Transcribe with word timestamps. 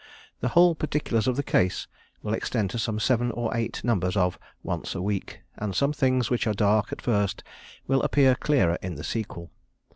The 0.39 0.47
whole 0.47 0.73
particulars 0.73 1.27
of 1.27 1.35
the 1.35 1.43
case 1.43 1.85
will 2.23 2.33
extend 2.33 2.71
to 2.71 2.79
some 2.79 2.99
seven 2.99 3.29
or 3.29 3.55
eight 3.55 3.83
numbers 3.83 4.17
of 4.17 4.39
"Once 4.63 4.95
a 4.95 5.01
Week" 5.03 5.43
and 5.57 5.75
some 5.75 5.93
things 5.93 6.27
which 6.31 6.47
are 6.47 6.55
dark 6.55 6.91
at 6.91 7.03
first 7.03 7.43
will 7.85 8.01
appear 8.01 8.33
clearer 8.33 8.79
in 8.81 8.95
the 8.95 9.03
sequel. 9.03 9.51